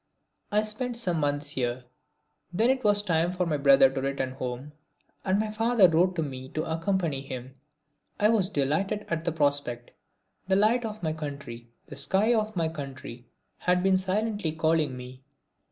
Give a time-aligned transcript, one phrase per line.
[0.51, 1.83] I spent some months here.
[2.51, 4.71] Then it was time for my brother to return home,
[5.23, 7.53] and my father wrote to me to accompany him.
[8.19, 9.91] I was delighted at the prospect.
[10.47, 13.27] The light of my country, the sky of my country,
[13.59, 15.21] had been silently calling me.